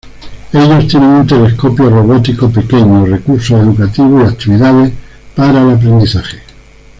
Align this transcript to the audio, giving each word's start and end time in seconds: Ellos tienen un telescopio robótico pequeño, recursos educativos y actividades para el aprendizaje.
Ellos 0.51 0.87
tienen 0.87 1.09
un 1.09 1.27
telescopio 1.27 1.87
robótico 1.91 2.49
pequeño, 2.49 3.05
recursos 3.05 3.61
educativos 3.61 4.23
y 4.23 4.33
actividades 4.33 4.93
para 5.35 5.61
el 5.61 5.69
aprendizaje. 5.75 6.41